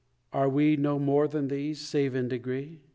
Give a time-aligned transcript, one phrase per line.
[0.33, 2.79] Are we no more than these, save in degree?